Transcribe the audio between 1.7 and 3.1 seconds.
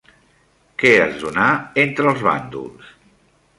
entre els bàndols?